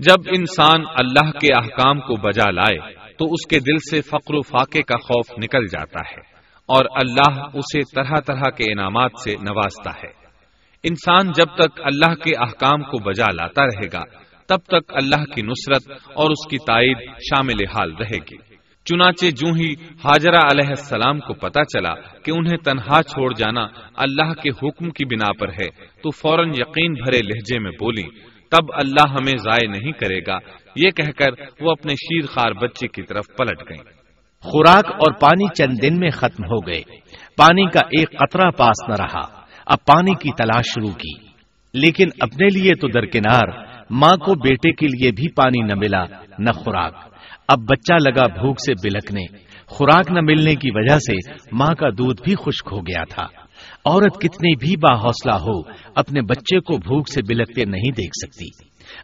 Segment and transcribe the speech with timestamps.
[0.00, 2.78] جب انسان اللہ کے احکام کو بجا لائے،
[3.18, 6.20] تو اس کے دل سے فقر و فاقے کا خوف نکل جاتا ہے،
[6.68, 10.10] اور اللہ اسے طرح طرح کے انعامات سے نوازتا ہے۔
[10.84, 14.02] انسان جب تک اللہ کے احکام کو بجا لاتا رہے گا،
[14.48, 18.38] تب تک اللہ کی نصرت اور اس کی تائید شامل حال رہے گی۔
[18.86, 19.72] چنانچہ جو ہی
[20.04, 21.94] حاجرہ علیہ السلام کو پتا چلا
[22.24, 23.66] کہ انہیں تنہا چھوڑ جانا
[23.96, 25.68] اللہ کے حکم کی بنا پر ہے،
[26.02, 28.08] تو فوراً یقین بھرے لہجے میں بولی
[28.50, 30.38] تب اللہ ہمیں ضائع نہیں کرے گا۔
[30.76, 33.82] یہ کہہ کر وہ اپنے شیر خار بچے کی طرف پلٹ گئیں۔
[34.40, 36.82] خوراک اور پانی چند دن میں ختم ہو گئے۔
[37.36, 39.20] پانی کا ایک قطرہ پاس نہ رہا۔
[39.66, 41.26] اب پانی کی تلاش شروع کی۔
[41.74, 43.48] لیکن اپنے لیے تو درکنار،
[43.90, 46.04] ماں کو بیٹے کے لیے بھی پانی نہ ملا،
[46.38, 46.94] نہ خوراک۔
[47.48, 49.22] اب بچہ لگا بھوک سے بلکنے۔
[49.66, 53.45] خوراک نہ ملنے کی وجہ سے ماں کا دودھ بھی خشک ہو گیا تھا۔
[53.86, 55.60] عورت کتنی بھی با حوصلہ ہو،
[55.94, 58.46] اپنے بچے کو بھوک سے بلکتے نہیں دیکھ سکتی۔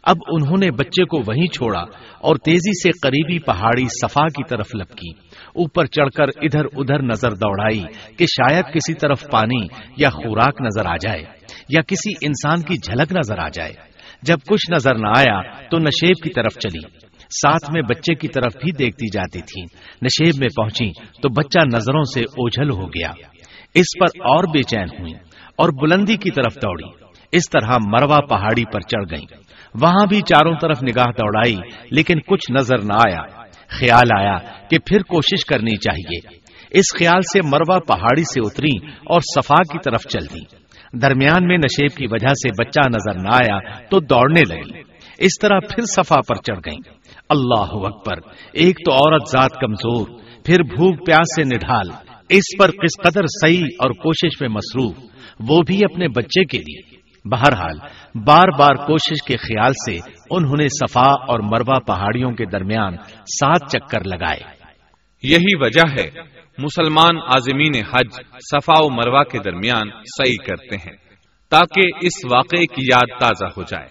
[0.03, 1.79] اب انہوں نے بچے کو وہیں چھوڑا
[2.21, 5.09] اور تیزی سے قریبی پہاڑی صفا کی طرف لپکی۔
[5.55, 7.83] اوپر چڑھ کر ادھر ادھر نظر دوڑائی
[8.17, 11.23] کہ شاید کسی طرف پانی یا خوراک نظر آ جائے
[11.69, 13.73] یا کسی انسان کی جھلک نظر آ جائے۔
[14.21, 18.53] جب کچھ نظر نہ آیا تو نشیب کی طرف چلی۔ ساتھ میں بچے کی طرف
[18.63, 19.61] بھی دیکھتی جاتی تھی۔
[20.01, 23.11] نشیب میں پہنچی تو بچہ نظروں سے اوجھل ہو گیا۔
[23.73, 25.13] اس پر اور بے چین ہوئی
[25.57, 26.89] اور بلندی کی طرف دوڑی۔
[27.31, 29.25] اس طرح مروا پہاڑی پر چڑھ گئی
[29.81, 31.57] وہاں بھی چاروں طرف نگاہ دوڑائی،
[31.91, 33.21] لیکن کچھ نظر نہ آیا۔
[33.79, 34.37] خیال آیا
[34.69, 39.77] کہ پھر کوشش کرنی چاہیے۔ اس خیال سے مروا پہاڑی سے اتری اور صفا کی
[39.83, 40.63] طرف چل دی
[41.01, 43.59] درمیان میں نشیب کی وجہ سے بچہ نظر نہ آیا
[43.91, 44.81] تو دوڑنے لگی
[45.17, 46.77] اس طرح پھر صفا پر چڑھ گئی
[47.29, 50.07] اللہ اکبر، ایک تو عورت ذات کمزور،
[50.45, 54.97] پھر بھوک پیاس سے نڈھال۔ اس پر کس قدر صحیح اور کوشش میں مصروف،
[55.39, 57.77] وہ بھی اپنے بچے کے لیے۔ بہرحال،
[58.25, 62.95] بار بار کوشش کے خیال سے انہوں نے صفا اور مروا پہاڑیوں کے درمیان
[63.25, 64.39] سات چکر لگائے۔
[65.23, 66.09] یہی وجہ ہے،
[66.57, 68.13] مسلمان آزمین حج
[68.51, 70.97] صفا و مروا کے درمیان صحیح کرتے ہیں،
[71.49, 73.87] تاکہ اس واقعے کی یاد تازہ ہو جائے۔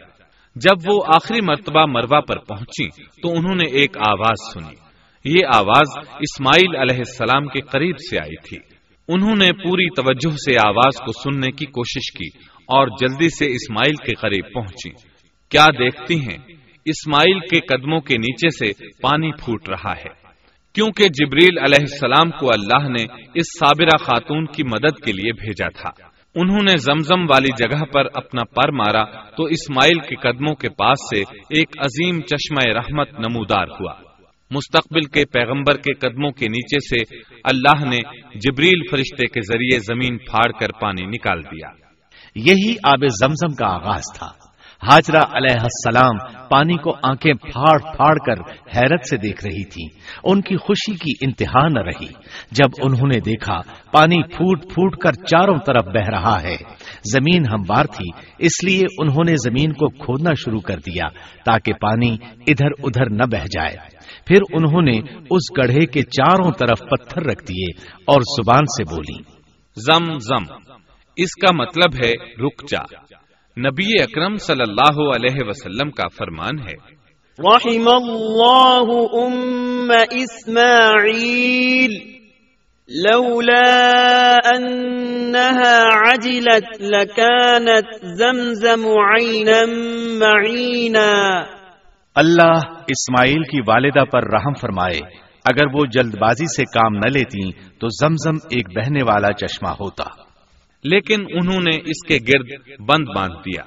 [0.57, 2.89] جب وہ آخری مرتبہ مروا پر پہنچی
[3.23, 4.82] تو انہوں نے ایک آواز سنی۔
[5.25, 8.57] یہ آواز اسماعیل علیہ السلام کے قریب سے آئی تھی۔
[9.09, 13.95] انہوں نے پوری توجہ سے آواز کو سننے کی کوشش کی اور جلدی سے اسماعیل
[13.95, 14.91] کے قریب پہنچی۔
[15.49, 16.39] کیا دیکھتی ہیں؟
[16.85, 20.23] اسماعیل کے قدموں کے نیچے سے پانی پھوٹ رہا ہے۔
[20.75, 23.03] کیونکہ جبریل علیہ السلام کو اللہ نے
[23.35, 25.91] اس صابرہ خاتون کی مدد کے لیے بھیجا تھا۔
[26.35, 29.05] انہوں نے زمزم والی جگہ پر اپنا پر مارا
[29.37, 34.12] تو اسماعیل کے قدموں کے پاس سے ایک عظیم چشمہ رحمت نمودار ہوا۔
[34.53, 37.99] مستقبل کے پیغمبر کے قدموں کے نیچے سے اللہ نے
[38.35, 41.69] جبریل فرشتے کے ذریعے زمین پھاڑ کر پانی نکال دیا۔
[42.35, 44.29] یہی آب زمزم کا آغاز تھا۔
[44.91, 48.41] حاجرہ علیہ السلام پانی کو آنکھیں پھاڑ پھاڑ کر
[48.77, 49.87] حیرت سے دیکھ رہی تھی
[50.25, 52.13] ان کی خوشی کی انتہا نہ رہی۔
[52.51, 53.61] جب انہوں نے دیکھا
[53.93, 56.57] پانی پھوٹ پھوٹ کر چاروں طرف بہ رہا ہے۔
[57.13, 61.09] زمین ہموار تھی، اس لیے انہوں نے زمین کو کھودنا شروع کر دیا
[61.45, 65.01] تاکہ پانی ادھر ادھر نہ بہ جائے۔ پھر انہوں نے
[65.31, 67.67] اس گڑھے کے چاروں طرف پتھر رکھ دیے
[68.05, 69.23] اور زبان سے بولی
[69.77, 70.45] زم زم
[71.17, 72.13] اس کا مطلب ہے
[72.47, 72.83] رک جا۔
[73.59, 77.03] نبی اکرم صلی اللہ علیہ وسلم کا فرمان ہے۔
[77.39, 82.13] رحم اللہ ام اسماعیل
[82.89, 91.43] لولا انها عجلت لكانت زمزم عینا معینا۔
[92.15, 92.53] اللہ
[92.89, 94.99] اسماعیل کی والدہ پر رحم فرمائے،
[95.45, 100.05] اگر وہ جلد بازی سے کام نہ لیتی تو زمزم ایک بہنے والا چشمہ ہوتا۔
[100.85, 102.49] لیکن انہوں نے اس کے گرد
[102.81, 103.63] بند باندھ دیا۔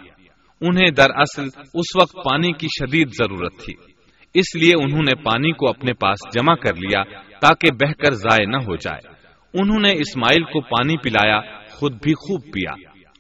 [0.62, 3.74] انہیں دراصل اس وقت پانی کی شدید ضرورت تھی۔
[4.34, 7.04] اس لیے انہوں نے پانی کو اپنے پاس جمع کر لیا
[7.42, 9.08] تاکہ بہ کر ضائع نہ ہو جائے۔
[9.62, 11.42] انہوں نے اسماعیل کو پانی پلایا،
[11.72, 12.72] خود بھی خوب پیا۔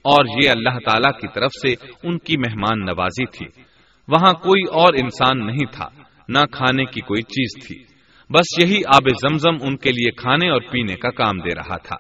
[0.03, 1.69] اور یہ اللہ تعالی کی طرف سے
[2.03, 3.64] ان کی مہمان نوازی تھی۔
[4.07, 5.89] وہاں کوئی اور انسان نہیں تھا،
[6.29, 7.83] نہ کھانے کی کوئی چیز تھی۔
[8.29, 11.95] بس یہی آب زمزم ان کے لیے کھانے اور پینے کا کام دے رہا تھا۔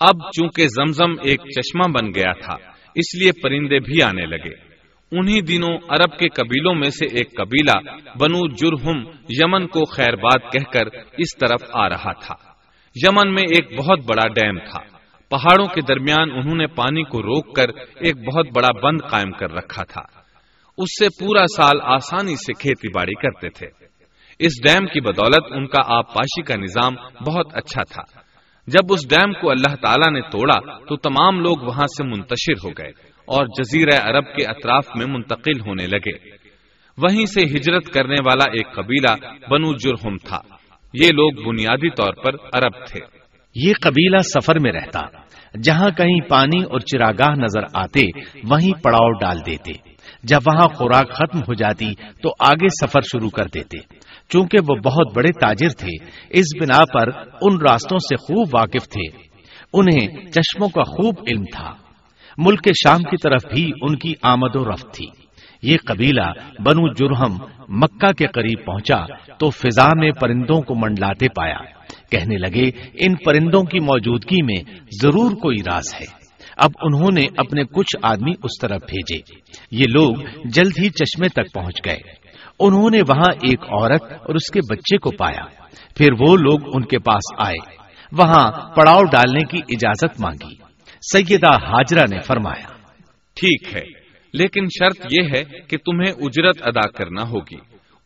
[0.00, 2.54] اب چونکہ زمزم ایک چشمہ بن گیا تھا،
[2.94, 4.68] اس لیے پرندے بھی آنے لگے۔
[5.12, 7.90] انہی دنوں عرب کے قبیلوں میں سے ایک قبیلہ
[8.20, 8.98] بنو جرہم
[9.28, 10.86] یمن کو خیر بات کہہ کر
[11.18, 12.34] اس طرف آ رہا تھا۔
[12.94, 14.80] یمن میں ایک بہت بڑا ڈیم تھا۔
[15.28, 19.52] پہاڑوں کے درمیان انہوں نے پانی کو روک کر ایک بہت بڑا بند قائم کر
[19.52, 20.17] رکھا تھا۔
[20.78, 23.66] اس سے پورا سال آسانی سے کھیتی باڑی کرتے تھے۔
[24.38, 26.94] اس ڈیم کی بدولت ان کا آب پاشی کا نظام
[27.26, 28.20] بہت اچھا تھا۔
[28.66, 32.70] جب اس ڈیم کو اللہ تعالیٰ نے توڑا تو تمام لوگ وہاں سے منتشر ہو
[32.70, 32.88] گئے
[33.26, 36.30] اور جزیرہ عرب کے اطراف میں منتقل ہونے لگے۔
[36.98, 39.14] وہیں سے ہجرت کرنے والا ایک قبیلہ
[39.50, 40.40] بنو جرہم تھا۔
[40.92, 43.00] یہ لوگ بنیادی طور پر عرب تھے۔
[43.54, 45.00] یہ قبیلہ سفر میں رہتا۔
[45.62, 48.00] جہاں کہیں پانی اور چراگاہ نظر آتے،
[48.44, 49.72] وہیں پڑاؤ ڈال دیتے۔
[50.22, 53.78] جب وہاں خوراک ختم ہو جاتی تو آگے سفر شروع کر دیتے۔
[54.28, 57.08] چونکہ وہ بہت بڑے تاجر تھے، اس بنا پر
[57.40, 59.28] ان راستوں سے خوب واقف تھے۔
[59.72, 61.70] انہیں چشموں کا خوب علم تھا۔
[62.38, 65.06] ملک شام کی طرف بھی ان کی آمد و رفت تھی۔
[65.62, 66.30] یہ قبیلہ
[66.62, 67.36] بنو جرہم
[67.68, 69.04] مکہ کے قریب پہنچا
[69.38, 71.58] تو فضا میں پرندوں کو منڈلاتے پایا۔
[72.10, 76.17] کہنے لگے، ان پرندوں کی موجودگی میں ضرور کوئی راز ہے۔
[76.58, 79.40] اب انہوں نے اپنے کچھ آدمی اس طرف بھیجے۔
[79.70, 80.14] یہ لوگ
[80.44, 81.98] جلد ہی چشمے تک پہنچ گئے۔
[82.60, 85.44] انہوں نے وہاں ایک عورت اور اس کے بچے کو پایا۔
[85.96, 87.76] پھر وہ لوگ ان کے پاس آئے۔
[88.12, 90.54] وہاں پڑاؤ ڈالنے کی اجازت مانگی۔
[91.12, 92.66] سیدہ حاجرہ نے فرمایا،
[93.34, 93.82] ٹھیک ہے،
[94.32, 97.56] لیکن شرط یہ ہے کہ تمہیں اجرت ادا کرنا ہوگی۔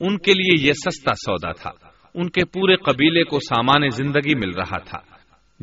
[0.01, 1.71] ان کے لیے یہ سستا سودا تھا۔
[2.15, 4.99] ان کے پورے قبیلے کو سامان زندگی مل رہا تھا۔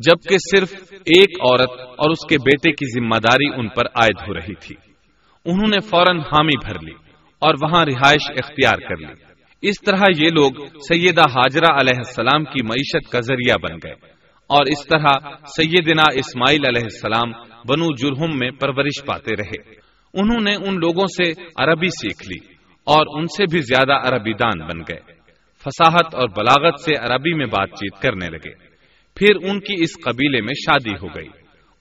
[0.06, 4.34] جبکہ صرف ایک عورت اور اس کے بیٹے کی ذمہ داری ان پر عائد ہو
[4.34, 4.74] رہی تھی۔
[5.44, 6.92] انہوں نے فوراً حامی بھر لی
[7.38, 9.30] اور وہاں رہائش اختیار کر لی۔
[9.62, 13.92] اس طرح یہ لوگ سیدہ حاجرہ علیہ السلام کی معیشت کا ذریعہ بن گئے
[14.46, 17.30] اور اس طرح سیدنا اسماعیل علیہ السلام
[17.68, 19.80] بنو جرہم میں پرورش پاتے رہے۔
[20.14, 22.54] انہوں نے ان لوگوں سے عربی سیکھ لی
[22.84, 25.00] اور ان سے بھی زیادہ عربی دان بن گئے۔
[25.60, 28.69] فساحت اور بلاغت سے عربی میں بات چیت کرنے لگے۔
[29.20, 31.28] پھر ان کی اس قبیلے میں شادی ہو گئی۔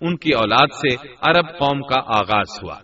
[0.01, 2.75] ان کی اولاد سے عرب قوم کا آغاز ہوا۔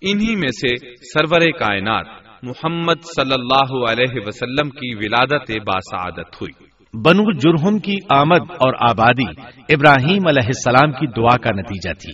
[0.00, 2.06] انہی میں سے سرور کائنات
[2.42, 6.64] محمد صلی اللہ علیہ وسلم کی ولادت باسعادت ہوئی۔
[7.04, 9.40] بنو جرہم کی آمد اور آبادی
[9.74, 12.12] ابراہیم علیہ السلام کی دعا کا نتیجہ تھی۔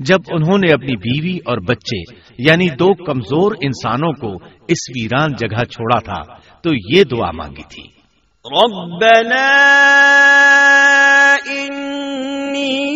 [0.00, 2.00] جب انہوں نے اپنی بیوی اور بچے
[2.38, 4.34] یعنی دو کمزور انسانوں کو
[4.68, 8.00] اس ویران جگہ چھوڑا تھا تو یہ دعا مانگی تھی۔
[8.62, 9.50] ربنا
[11.50, 12.90] انی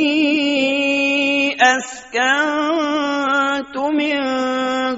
[1.60, 4.20] اسکنت من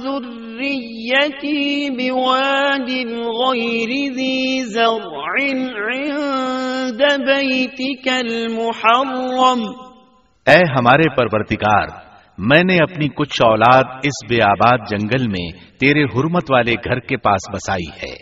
[0.03, 2.91] ذریتی بواد
[3.27, 5.55] غیر ذی زرع
[5.95, 9.61] عند بیتک المحرم
[10.47, 11.87] اے ہمارے پرورتگار
[12.39, 15.51] میں نے اپنی کچھ اولاد اس بے آباد جنگل میں
[15.81, 18.15] تیرے حرمت والے گھر کے پاس بسائی ہے۔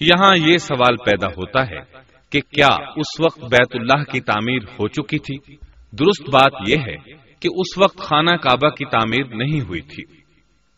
[0.00, 4.88] یہاں یہ سوال پیدا ہوتا ہے کہ کیا اس وقت بیت اللہ کی تعمیر ہو
[4.88, 5.56] چکی تھی؟
[5.92, 6.96] درست بات یہ ہے
[7.40, 10.04] کہ اس وقت خانہ کعبہ کی تعمیر نہیں ہوئی تھی۔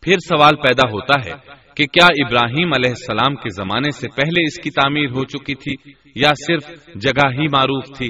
[0.03, 1.33] پھر سوال پیدا ہوتا ہے
[1.77, 5.93] کہ کیا ابراہیم علیہ السلام کے زمانے سے پہلے اس کی تعمیر ہو چکی تھی
[6.15, 8.09] یا صرف جگہ ہی معروف تھی؟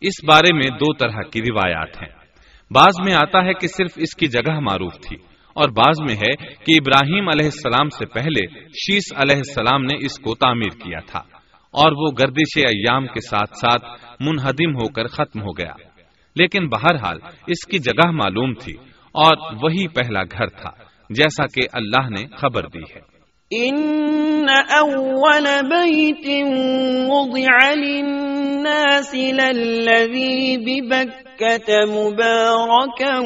[0.00, 2.22] اس بارے میں دو طرح کی روایات ہیں۔
[2.70, 5.16] بعض میں آتا ہے کہ صرف اس کی جگہ معروف تھی
[5.54, 10.18] اور بعض میں ہے کہ ابراہیم علیہ السلام سے پہلے شیش علیہ السلام نے اس
[10.18, 11.22] کو تعمیر کیا تھا۔
[11.72, 13.84] اور وہ گردش ایام کے ساتھ ساتھ
[14.20, 15.72] منہدم ہو کر ختم ہو گیا۔
[16.36, 18.72] لیکن بہرحال اس کی جگہ معلوم تھی
[19.12, 20.70] اور وہی پہلا گھر تھا،
[21.10, 23.12] جیسا کہ اللہ نے خبر دی ہے۔
[23.50, 26.46] ان اول بیت
[27.10, 33.20] وضع للناس للذی ببکت مبارکا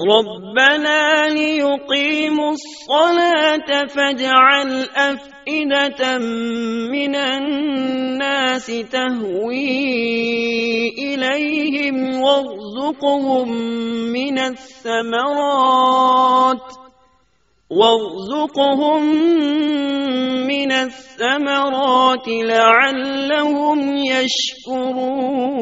[0.00, 6.18] ربنا ليقيموا الصلاة فاجعل أفئدة
[6.90, 9.78] من الناس تهوي
[10.98, 13.48] إليهم وارزقهم
[14.12, 15.64] من الثمرات
[17.70, 19.02] وارزقهم
[20.46, 25.54] من الثمرات لعلهم يشكرون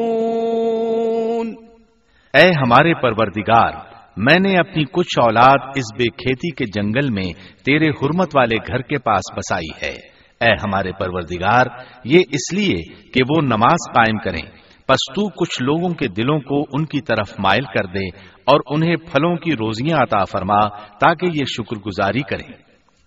[2.33, 7.33] اے ہمارے پروردگار میں نے اپنی کچھ اولاد اس بے کھیتی کے جنگل میں
[7.65, 9.95] تیرے حرمت والے گھر کے پاس بسائی ہے۔
[10.41, 11.65] اے ہمارے پروردگار،
[12.05, 14.51] یہ اس لیے کہ وہ نماز قائم کریں۔
[14.87, 18.07] پس تو کچھ لوگوں کے دلوں کو ان کی طرف مائل کر دے
[18.45, 22.53] اور انہیں پھلوں کی روزیاں عطا فرما تاکہ یہ شکر گزاری کریں۔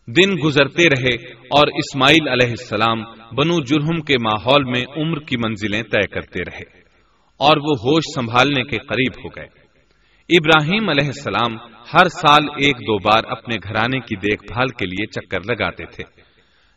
[0.06, 2.98] دن گزرتے رہے اور اسماعیل علیہ السلام
[3.36, 6.78] بنو جرہم کے ماحول میں عمر کی منزلیں طے کرتے رہے
[7.38, 9.65] اور وہ ہوش سنبھالنے کے قریب ہو گئے۔
[10.28, 11.56] ابراہیم علیہ السلام
[11.94, 16.04] ہر سال ایک دو بار اپنے گھرانے کی دیکھ بھال کے لیے چکر لگاتے تھے۔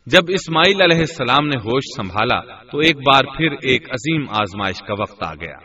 [0.06, 4.94] جب اسماعیل علیہ السلام نے ہوش سنبھالا تو ایک بار پھر ایک عظیم آزمائش کا
[4.98, 5.56] وقت آ گیا۔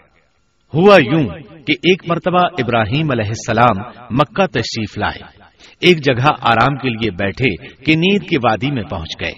[0.74, 5.20] ہوا یوں کہ ایک مرتبہ ابراہیم علیہ السلام مکہ تشریف لائے۔
[5.80, 9.34] ایک جگہ آرام کے لیے بیٹھے کہ نیند کی وادی میں پہنچ گئے۔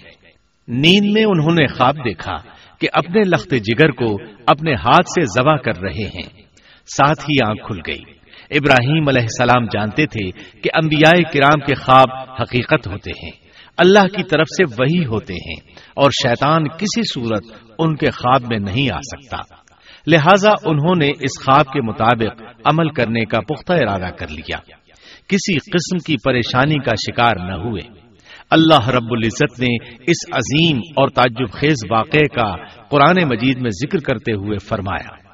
[0.68, 2.36] نیند میں انہوں نے خواب دیکھا
[2.80, 6.42] کہ اپنے لخت جگر کو اپنے ہاتھ سے ذبح کر رہے ہیں۔
[6.96, 8.17] ساتھ ہی آنکھ کھل گئی۔
[8.50, 14.22] ابراہیم علیہ السلام جانتے تھے کہ انبیاء کرام کے خواب حقیقت ہوتے ہیں۔ اللہ کی
[14.22, 17.42] طرف سے وہی ہوتے ہیں اور شیطان کسی صورت
[17.78, 19.36] ان کے خواب میں نہیں آ سکتا۔
[20.06, 24.58] لہذا انہوں نے اس خواب کے مطابق عمل کرنے کا پختہ ارادہ کر لیا۔
[25.28, 27.98] کسی قسم کی پریشانی کا شکار نہ ہوئے۔
[28.50, 32.54] اللہ رب العزت نے اس عظیم اور تعجب خیز واقعے کا
[32.88, 35.28] قرآن مجید میں ذکر کرتے ہوئے فرمایا۔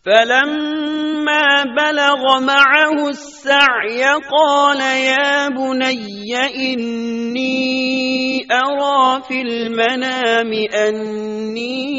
[0.05, 6.35] فلما بلغ معه السعي قال يا بني
[6.73, 7.80] إني
[8.51, 11.91] أرى في المنام أني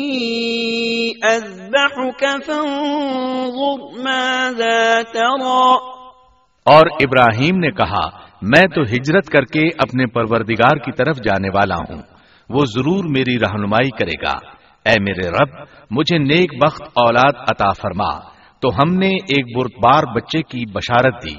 [1.31, 5.75] أذبحك فانظر ماذا ترى.
[6.65, 8.09] اور ابراہیم نے کہا،
[8.43, 12.03] میں تو ہجرت کر کے اپنے پروردگار کی طرف جانے والا ہوں۔
[12.49, 14.39] وہ ضرور میری رہنمائی کرے گا۔
[14.89, 15.49] اے میرے رب،
[15.91, 18.19] مجھے نیک وقت اولاد عطا فرما۔
[18.61, 21.35] تو ہم نے ایک برتبار بچے کی بشارت دی۔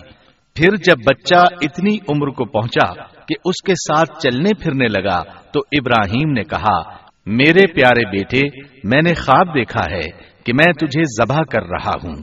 [0.55, 5.59] پھر جب بچہ اتنی عمر کو پہنچا کہ اس کے ساتھ چلنے پھرنے لگا تو
[5.71, 8.41] ابراہیم نے کہا، میرے پیارے بیٹے،
[8.83, 12.15] میں نے خواب دیکھا ہے کہ میں تجھے ذبح کر رہا ہوں۔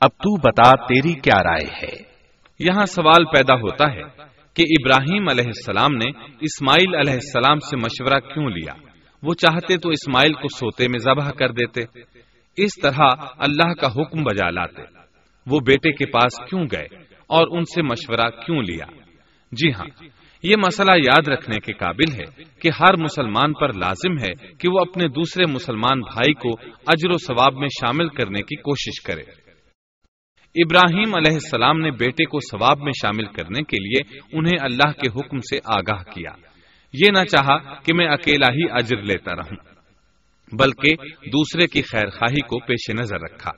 [0.00, 2.08] اب تو بتا تیری کیا رائے ہے۔
[2.58, 4.02] یہاں سوال پیدا ہوتا ہے
[4.54, 6.10] کہ ابراہیم علیہ السلام نے
[6.40, 8.72] اسماعیل علیہ السلام سے مشورہ کیوں لیا؟
[9.22, 11.80] وہ چاہتے تو اسماعیل کو سوتے میں ذبح کر دیتے۔
[12.56, 13.02] اس طرح
[13.38, 14.82] اللہ کا حکم بجا لاتے۔
[15.46, 16.84] وہ بیٹے کے پاس کیوں گئے
[17.26, 18.84] اور ان سے مشورہ کیوں لیا؟
[19.52, 20.04] جی ہاں
[20.42, 24.78] یہ مسئلہ یاد رکھنے کے قابل ہے کہ ہر مسلمان پر لازم ہے کہ وہ
[24.80, 26.48] اپنے دوسرے مسلمان بھائی کو
[26.86, 29.22] اجر و ثواب میں شامل کرنے کی کوشش کرے۔
[30.54, 35.20] ابراہیم علیہ السلام نے بیٹے کو ثواب میں شامل کرنے کے لیے انہیں اللہ کے
[35.20, 36.30] حکم سے آگاہ کیا۔
[36.92, 39.56] یہ نہ چاہا کہ میں اکیلا ہی اجر لیتا رہوں،
[40.52, 40.94] بلکہ
[41.28, 43.50] دوسرے کی خیر خواہی کو پیش نظر رکھا۔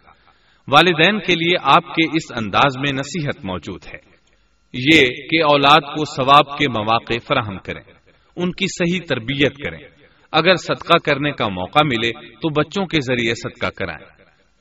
[0.68, 4.09] والدین کے لیے آپ کے اس انداز میں نصیحت موجود ہے۔
[4.72, 5.00] یہ
[5.30, 7.92] کہ اولاد کو ثواب کے مواقع فراہم کریں،
[8.36, 9.78] ان کی صحیح تربیت کریں۔
[10.32, 14.06] اگر صدقہ کرنے کا موقع ملے تو بچوں کے ذریعے صدقہ کرائیں،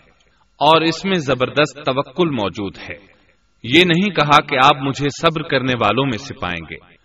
[0.59, 3.10] اور اس میں زبردست توکل موجود ہے۔
[3.63, 7.01] یہ نہیں کہا کہ آپ مجھے صبر کرنے والوں میں سے پائیں گے،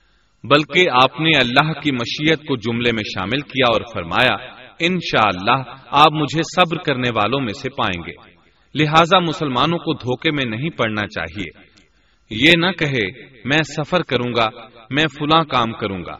[0.47, 4.33] بلکہ آپ نے اللہ کی مشیت کو جملے میں شامل کیا اور فرمایا،
[4.79, 8.35] انشاءاللہ اللہ آپ مجھے صبر کرنے والوں میں سے پائیں گے۔
[8.75, 11.75] لہذا مسلمانوں کو دھوکے میں نہیں پڑنا چاہیے۔
[12.29, 14.49] یہ نہ کہے، میں سفر کروں گا،
[14.89, 16.17] میں فلاں کام کروں گا۔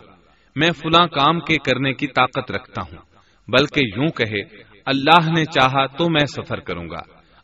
[0.56, 2.98] میں فلاں کام کے کرنے کی طاقت رکھتا ہوں۔
[3.48, 4.42] بلکہ یوں کہے،
[4.86, 7.00] اللہ نے چاہا تو میں سفر کروں گا۔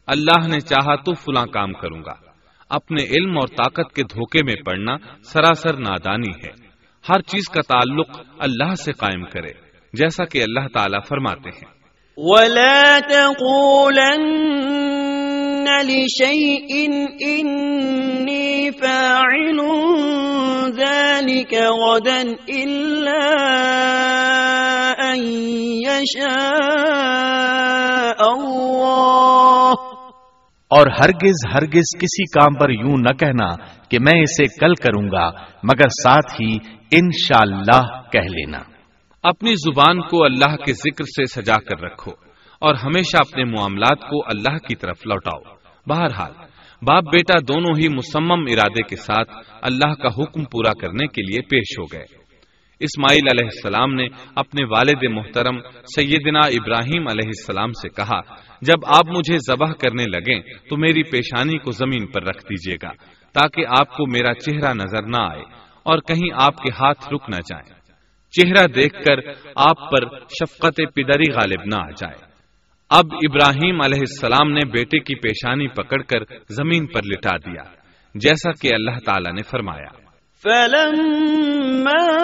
[0.08, 2.31] اللہ نے چاہا تو فلاں کام کروں گا۔
[2.72, 6.52] اپنے علم اور طاقت کے دھوکے میں پڑنا سراسر نادانی ہے۔
[7.10, 8.10] ہر چیز کا تعلق
[8.40, 9.50] اللہ سے قائم کرے،
[9.94, 11.82] جیسا کہ اللہ تعالیٰ فرماتے ہیں۔
[12.18, 14.52] ولا تقولن
[15.84, 16.90] لشيء
[17.28, 19.60] إني فاعل
[20.72, 23.32] ذلك غدا إلا
[25.14, 25.24] أن
[25.88, 26.32] يشاء
[28.32, 29.91] الله
[30.72, 33.56] اور ہرگز ہرگز کسی کام پر یوں نہ کہنا
[33.90, 35.30] کہ میں اسے کل کروں گا،
[35.64, 36.56] مگر ساتھ ہی
[36.92, 38.60] انشاءاللہ کہہ لینا۔
[39.24, 42.12] اپنی زبان کو اللہ کے ذکر سے سجا کر رکھو
[42.60, 45.56] اور ہمیشہ اپنے معاملات کو اللہ کی طرف لوٹاؤ۔
[45.88, 46.32] بہرحال،
[46.82, 49.30] باپ بیٹا دونوں ہی مسمم ارادے کے ساتھ
[49.62, 52.22] اللہ کا حکم پورا کرنے کے لیے پیش ہو گئے۔
[52.80, 55.60] اسماعیل علیہ السلام نے اپنے والد محترم
[55.96, 61.58] سیدنا ابراہیم علیہ السلام سے کہا جب آپ مجھے ذبح کرنے لگیں تو میری پیشانی
[61.58, 62.92] کو زمین پر رکھ دیجیے گا
[63.34, 65.42] تاکہ آپ کو میرا چہرہ نظر نہ آئے
[65.84, 67.82] اور کہیں آپ کے ہاتھ رک نہ جائیں۔
[68.32, 69.18] چہرہ دیکھ کر
[69.56, 72.32] آپ پر شفقت پدری غالب نہ آ جائے۔
[72.90, 77.64] اب ابراہیم علیہ السلام نے بیٹے کی پیشانی پکڑ کر زمین پر لٹا دیا،
[78.16, 80.12] جیسا کہ اللہ تعالی نے فرمایا۔
[80.44, 82.22] فلما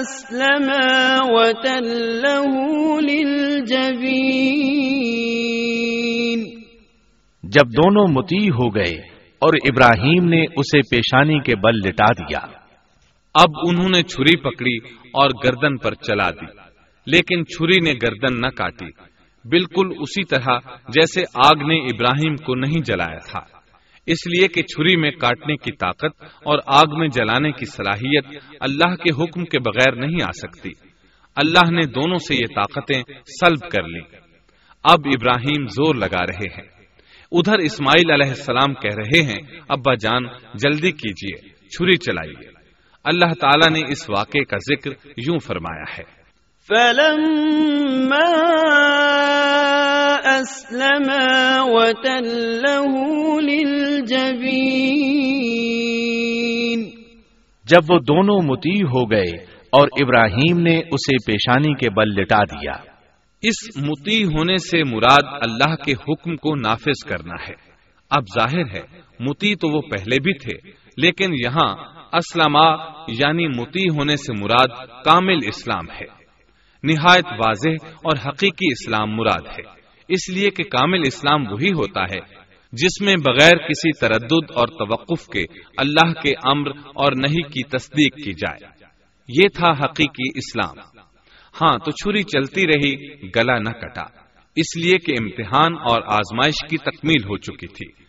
[0.00, 0.70] اسلم
[7.42, 8.92] جب دونوں متی ہو گئے
[9.38, 12.38] اور ابراہیم نے اسے پیشانی کے بل لٹا دیا۔
[13.34, 16.46] اب انہوں نے چھری پکڑی اور گردن پر چلا دی
[17.06, 18.90] لیکن چھری نے گردن نہ کاٹی۔
[19.44, 23.55] بالکل اسی طرح جیسے آگ نے ابراہیم کو نہیں جلایا تھا۔
[24.06, 28.26] اس لیے کہ چھری میں کاٹنے کی طاقت اور آگ میں جلانے کی صلاحیت
[28.60, 30.70] اللہ کے حکم کے بغیر نہیں آ سکتی۔
[31.36, 33.02] اللہ نے دونوں سے یہ طاقتیں
[33.40, 34.00] سلب کر لی
[34.82, 36.68] اب ابراہیم زور لگا رہے ہیں۔
[37.32, 40.22] ادھر اسماعیل علیہ السلام کہہ رہے ہیں، ابا جان،
[40.54, 42.48] جلدی کیجیے چھری چلائیے۔
[43.04, 46.04] اللہ تعالیٰ نے اس واقعے کا ذکر یوں فرمایا ہے۔
[46.68, 48.36] فلما
[50.40, 51.12] اسلم
[57.64, 62.72] جب وہ دونوں متی ہو گئے اور ابراہیم نے اسے پیشانی کے بل لٹا دیا۔
[63.42, 67.54] اس متی ہونے سے مراد اللہ کے حکم کو نافذ کرنا ہے۔
[68.10, 68.82] اب ظاہر ہے
[69.20, 71.74] متی تو وہ پہلے بھی تھے لیکن یہاں
[72.12, 72.56] اسلم
[73.08, 76.26] یعنی متی ہونے سے مراد کامل اسلام ہے۔
[76.82, 79.75] نہایت واضح اور حقیقی اسلام مراد ہے۔
[80.08, 85.26] اس لیے کہ کامل اسلام وہی ہوتا ہے، جس میں بغیر کسی تردد اور توقف
[85.26, 85.44] کے
[85.76, 88.86] اللہ کے امر اور نہیں کی تصدیق کی جائے۔
[89.28, 90.98] یہ تھا حقیقی اسلام۔
[91.60, 94.02] ہاں تو چھری چلتی رہی، گلا نہ کٹا۔
[94.56, 98.06] اس لیے کہ امتحان اور آزمائش کی تکمیل ہو چکی تھی۔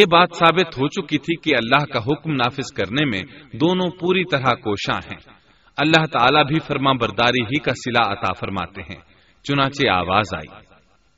[0.00, 4.24] یہ بات ثابت ہو چکی تھی کہ اللہ کا حکم نافذ کرنے میں دونوں پوری
[4.24, 5.34] طرح کوشاں ہیں۔
[5.76, 9.00] اللہ تعالیٰ بھی فرما برداری ہی کا سلا عطا فرماتے ہیں۔
[9.44, 10.71] چنانچہ آواز آئی۔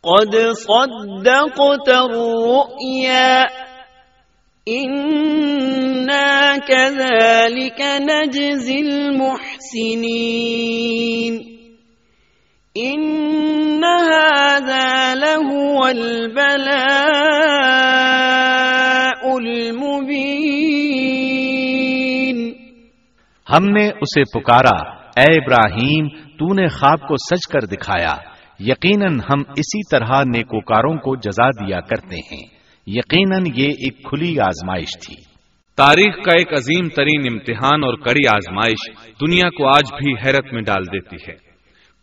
[0.05, 3.43] قد صدقت الرؤيا.
[4.71, 9.55] إنا كذلك نجزي المحسنين.
[12.85, 16.65] إن هذا لهو البلاء
[19.35, 20.05] المبين.
[23.51, 24.91] ہم نے اسے پکارا،
[25.21, 31.17] اے ابراہیم، تو نے خواب کو سچ کر دکھایا۔ یقیناً ہم اسی طرح نیکوکاروں کو
[31.17, 32.47] جزا دیا کرتے ہیں۔
[32.87, 35.15] یقیناً یہ ایک کھلی آزمائش تھی۔
[35.77, 38.91] تاریخ کا ایک عظیم ترین امتحان اور کڑی آزمائش
[39.21, 41.37] دنیا کو آج بھی حیرت میں ڈال دیتی ہے۔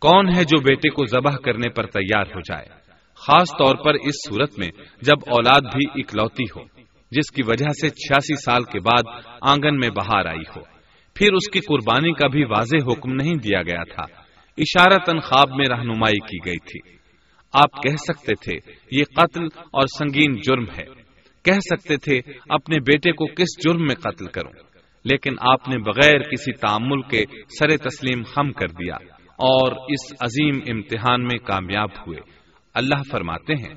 [0.00, 2.66] کون ہے جو بیٹے کو ذبح کرنے پر تیار ہو جائے؟
[3.14, 4.68] خاص طور پر اس صورت میں
[5.02, 6.62] جب اولاد بھی اکلوتی ہو،
[7.10, 9.02] جس کی وجہ سے چھیاسی سال کے بعد
[9.40, 10.60] آنگن میں بہار آئی ہو۔
[11.14, 14.21] پھر اس کی قربانی کا بھی واضح حکم نہیں دیا گیا تھا۔
[14.58, 16.96] اشارتن خواب میں رہنمائی کی گئی تھی۔
[17.52, 21.02] آپ کہہ سکتے تھے یہ قتل اور سنگین جرم ہے۔
[21.44, 24.52] کہہ سکتے تھے اپنے بیٹے کو کس جرم میں قتل کروں؟
[25.04, 27.24] لیکن آپ نے بغیر کسی تعمل کے
[27.58, 32.20] سر تسلیم خم کر دیا اور اس عظیم امتحان میں کامیاب ہوئے۔
[32.74, 33.74] اللہ فرماتے ہیں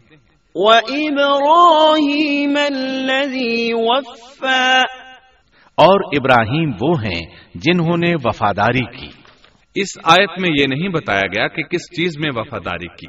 [5.76, 9.25] اور ابراہیم وہ ہیں جنہوں نے وفاداری کی۔
[9.76, 13.08] اس آیت میں یہ نہیں بتایا گیا کہ کس چیز میں وفاداری کی،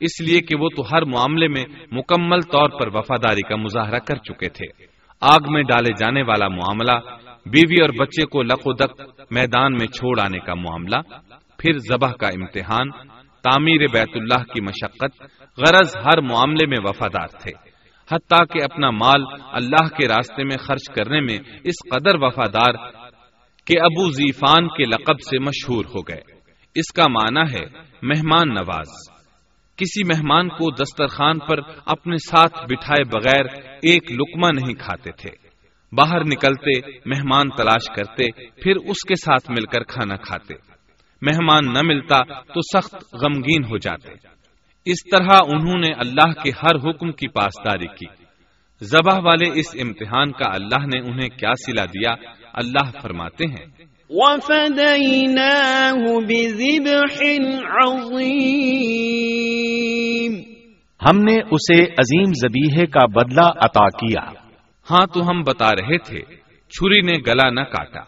[0.00, 4.16] اس لیے کہ وہ تو ہر معاملے میں مکمل طور پر وفاداری کا مظاہرہ کر
[4.16, 4.66] چکے تھے۔
[5.20, 6.98] آگ میں ڈالے جانے والا معاملہ،
[7.46, 9.00] بیوی اور بچے کو لق و دق
[9.30, 11.00] میدان میں چھوڑ آنے کا معاملہ،
[11.58, 12.90] پھر ذبح کا امتحان،
[13.44, 15.22] تعمیر بیت اللہ کی مشقت،
[15.58, 17.52] غرض ہر معاملے میں وفادار تھے۔
[18.10, 22.74] حتیٰ کہ اپنا مال اللہ کے راستے میں خرچ کرنے میں اس قدر وفادار
[23.68, 26.20] کہ ابو زیفان کے لقب سے مشہور ہو گئے۔
[26.74, 27.66] اس کا معنی ہے
[28.02, 29.18] مہمان نواز۔
[29.76, 33.44] کسی مہمان کو دسترخوان پر اپنے ساتھ بٹھائے بغیر
[33.82, 35.48] ایک لکما نہیں کھاتے تھے۔
[35.92, 40.54] باہر نکلتے، مہمان تلاش کرتے، پھر اس کے ساتھ مل کر کھانا کھاتے۔
[41.22, 44.12] مہمان نہ ملتا تو سخت غمگین ہو جاتے۔
[44.84, 48.24] اس طرح انہوں نے اللہ کے ہر حکم کی پاسداری کی۔
[48.80, 53.66] زبہ والے اس امتحان کا اللہ نے انہیں کیا سلا دیا؟ اللہ فرماتے ہیں۔
[61.02, 64.30] ہم نے اسے عظیم زبیحے کا بدلہ عطا کیا۔
[64.90, 66.20] ہاں تو ہم بتا رہے تھے
[66.68, 68.00] چھری نے گلا نہ کاٹا۔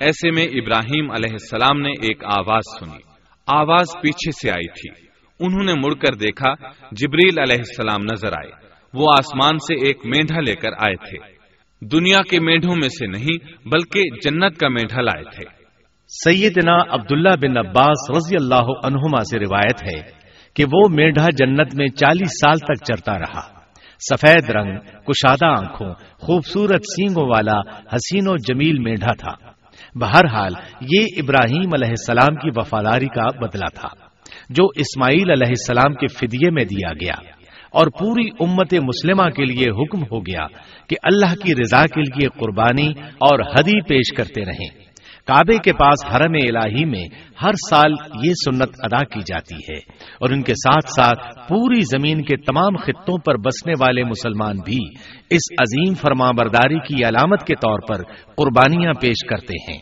[0.00, 2.98] ایسے میں ابراہیم علیہ السلام نے ایک آواز سنی۔
[3.46, 5.06] آواز پیچھے سے آئی تھی۔
[5.40, 6.52] انہوں نے مڑ کر دیکھا
[6.92, 8.50] جبریل علیہ السلام نظر آئے۔
[8.94, 11.37] وہ آسمان سے ایک میڈھا لے کر آئے تھے۔
[11.80, 15.44] دنیا کے میڈھوں میں سے نہیں، بلکہ جنت کا میڈھا لائے تھے۔
[16.08, 20.18] سیدنا عبداللہ بن عباس رضی اللہ عنہما سے روایت ہے
[20.54, 23.58] کہ وہ میڈھا جنت میں چالیس سال تک چرتا رہا۔
[24.10, 27.60] سفید رنگ، کشادہ آنکھوں، خوبصورت سینگوں والا
[27.94, 29.50] حسین و جمیل میڈھا تھا۔
[29.94, 33.88] بہرحال، یہ ابراہیم علیہ السلام کی وفاداری کا بدلہ تھا،
[34.50, 37.37] جو اسماعیل علیہ السلام کے فدیے میں دیا گیا۔
[37.70, 40.46] اور پوری امت مسلمہ کے لیے حکم ہو گیا
[40.88, 44.88] کہ اللہ کی رضا کے لیے قربانی اور حدی پیش کرتے رہیں۔
[45.26, 47.04] کعبے کے پاس حرم الہی میں
[47.42, 47.92] ہر سال
[48.24, 49.76] یہ سنت ادا کی جاتی ہے
[50.20, 54.78] اور ان کے ساتھ ساتھ پوری زمین کے تمام خطوں پر بسنے والے مسلمان بھی
[55.30, 58.02] اس عظیم فرما برداری کی علامت کے طور پر
[58.36, 59.78] قربانیاں پیش کرتے ہیں۔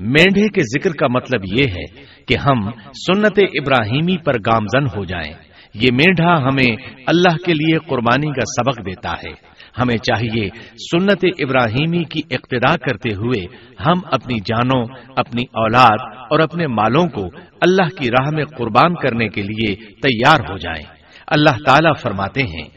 [0.00, 2.70] مینڈے کے ذکر کا مطلب یہ ہے کہ ہم
[3.06, 6.76] سنت ابراہیمی پر گامزن ہو جائیں۔ یہ مینڈا ہمیں
[7.06, 13.14] اللہ کے لیے قربانی کا سبق دیتا ہے۔ ہمیں چاہیے سنت ابراہیمی کی اقتدا کرتے
[13.14, 13.42] ہوئے
[13.86, 14.84] ہم اپنی جانوں،
[15.16, 15.98] اپنی اولاد
[16.30, 17.26] اور اپنے مالوں کو
[17.60, 20.84] اللہ کی راہ میں قربان کرنے کے لیے تیار ہو جائیں۔
[21.26, 22.68] اللہ تعالی فرماتے ہیں۔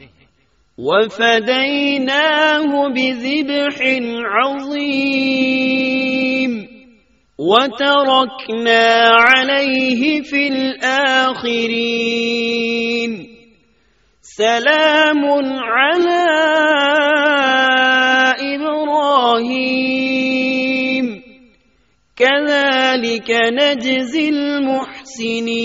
[7.42, 8.86] وَتَرَكْنَا
[9.18, 11.82] عَلَيْهِ فِي الْآخِرِينَ
[14.22, 15.22] سَلَامٌ
[15.58, 16.22] عَلَى
[18.54, 19.82] إِبْرَاهِيمَ
[22.16, 25.58] كَذَلِكَ نَجْزِي الْمُحْسِنِينَ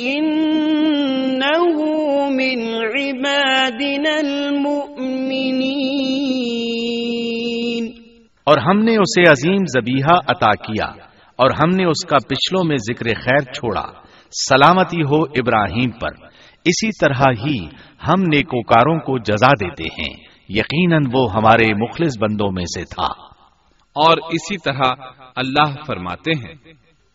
[0.00, 1.76] إِنَّهُ
[2.30, 2.58] مِنْ
[2.94, 4.20] عِبَادِنَا
[8.44, 10.86] اور ہم نے اسے عظیم زبیحہ عطا کیا
[11.36, 13.86] اور ہم نے اس کا پچھلوں میں ذکر خیر چھوڑا۔
[14.48, 16.10] سلامتی ہو ابراہیم پر۔
[16.64, 17.68] اسی طرح ہی
[18.08, 20.14] ہم نیکوکاروں کو جزا دیتے ہیں۔
[20.48, 23.06] یقیناً وہ ہمارے مخلص بندوں میں سے تھا۔
[23.94, 24.92] اور اسی طرح
[25.36, 26.54] اللہ فرماتے ہیں۔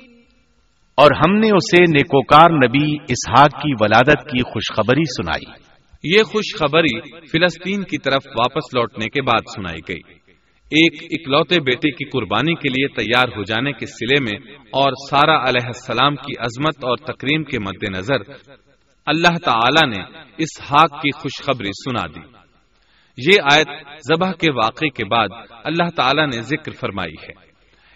[0.98, 5.62] اور ہم نے اسے نیکوکار نبی اسحاق کی ولادت کی خوشخبری سنائی۔
[6.16, 10.18] یہ خوشخبری فلسطین کی طرف واپس لوٹنے کے بعد سنائی گئی۔
[10.70, 15.42] ایک اکلوتے بیٹے کی قربانی کے لیے تیار ہو جانے کے سلے میں اور سارا
[15.48, 18.32] علیہ السلام کی عظمت اور تقریم کے مد نظر
[19.06, 22.20] اللہ تعالی نے اس حاق کی خوشخبری سنا دی۔
[23.26, 25.28] یہ آیت ذبح کے واقعے کے بعد
[25.64, 27.47] اللہ تعالی نے ذکر فرمائی ہے۔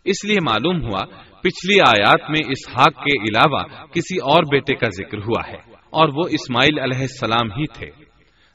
[0.04, 1.00] اس لیے معلوم ہوا
[1.40, 6.22] پچھلی آیات میں اسحاق کے علاوہ کسی اور بیٹے کا ذکر ہوا ہے، اور وہ
[6.30, 7.90] اسماعیل علیہ السلام ہی تھے۔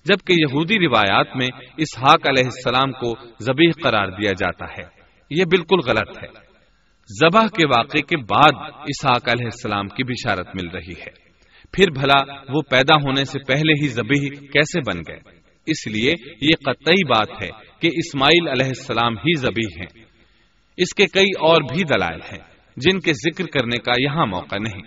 [0.06, 4.84] جبکہ یہودی روایات میں اسحاق علیہ السلام کو زبیح قرار دیا جاتا ہے۔
[5.30, 6.48] یہ بالکل غلط ہے۔
[7.22, 11.28] ذبح کے واقعے کے بعد اسحاق علیہ السلام کی بشارت مل رہی ہے۔
[11.74, 15.20] پھر بھلا وہ پیدا ہونے سے پہلے ہی زبیح کیسے بن گئے؟
[15.68, 17.50] اس لیے یہ قطعی بات ہے
[17.82, 20.07] کہ اسماعیل علیہ السلام ہی زبیح ہیں۔
[20.78, 22.44] اس کے کئی اور بھی دلائل ہیں
[22.78, 24.82] جن کے ذکر کرنے کا یہاں موقع نہیں۔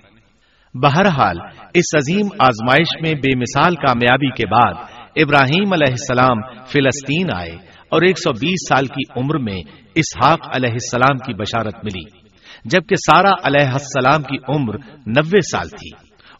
[0.75, 1.37] بہرحال،
[1.75, 4.75] اس عظیم آزمائش میں بے مثال کامیابی کے بعد
[5.17, 7.53] ابراہیم علیہ السلام فلسطین آئے
[7.91, 9.63] اور ایک سو بیس سال کی عمر میں
[9.95, 12.19] اسحاق علیہ السلام کی بشارت ملی،
[12.65, 14.75] جبکہ سارا علیہ السلام کی عمر
[15.07, 15.91] نوے سال تھی۔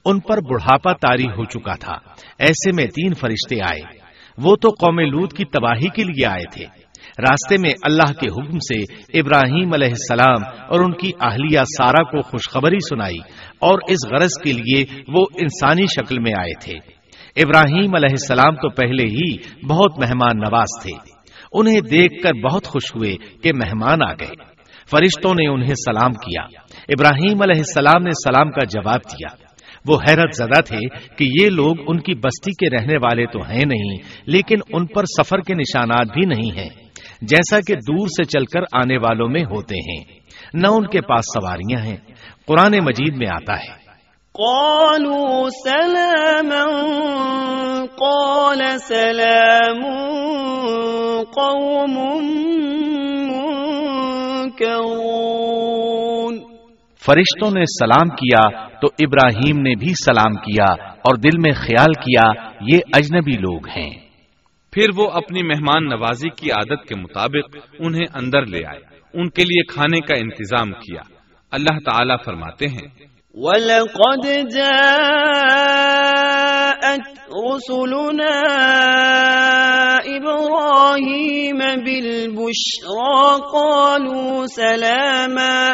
[0.05, 1.95] ان پر بڑھاپا تاری ہو چکا تھا۔
[2.39, 3.81] ایسے میں تین فرشتے آئے۔
[4.39, 6.90] وہ تو قوم لوت کی تباہی کے لیے آئے تھے۔
[7.21, 8.83] راستے میں اللہ کے حکم سے
[9.21, 13.19] ابراہیم علیہ السلام اور ان کی اہلیہ سارا کو خوشخبری سنائی
[13.59, 16.75] اور اس غرض کے لیے وہ انسانی شکل میں آئے تھے۔
[17.37, 19.37] ابراہیم علیہ السلام تو پہلے ہی
[19.69, 21.21] بہت مہمان نواز تھے۔
[21.53, 24.51] انہیں دیکھ کر بہت خوش ہوئے کہ مہمان آ گئے۔
[24.91, 26.43] فرشتوں نے انہیں سلام کیا۔
[26.89, 29.51] ابراہیم علیہ السلام نے سلام کا جواب دیا۔
[29.89, 30.79] وہ حیرت زدہ تھے
[31.17, 35.05] کہ یہ لوگ ان کی بستی کے رہنے والے تو ہیں نہیں، لیکن ان پر
[35.05, 36.90] سفر کے نشانات بھی نہیں ہیں۔
[37.23, 40.05] جیسا کہ دور سے چل کر آنے والوں میں ہوتے ہیں۔
[40.55, 41.97] نہ ان کے پاس سواریاں ہیں۔
[42.47, 43.81] قرآن مجید میں آتا ہے۔
[44.33, 49.87] قالوا سلاما قال سلام
[51.23, 52.23] قوم
[54.33, 56.39] منكرون
[57.07, 62.33] فرشتوں نے سلام کیا تو ابراہیم نے بھی سلام کیا اور دل میں خیال کیا
[62.61, 64.10] یہ اجنبی لوگ ہیں۔
[64.73, 68.81] پھر وہ اپنی مہمان نوازی کی عادت کے مطابق انہیں اندر لے آئے۔
[69.15, 71.01] ان کے لیے کھانے کا انتظام کیا۔
[71.51, 72.89] اللہ تعالیٰ فرماتے ہیں،
[73.35, 85.71] وَلَقَدْ جَاءَتْ رُسُلُنَا إِبْرَاهِيمَ بِالْبُشْرَى، قَالُوا سَلَامًا۔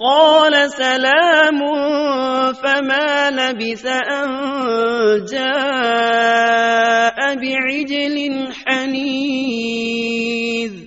[0.00, 1.58] قال سلام
[2.52, 10.86] فما لبث أن جاء بعجل حنيذ۔